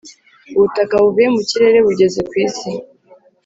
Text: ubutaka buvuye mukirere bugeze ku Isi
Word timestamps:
ubutaka 0.55 0.93
buvuye 1.03 1.27
mukirere 1.35 1.77
bugeze 1.87 2.19
ku 2.29 2.33
Isi 2.45 2.71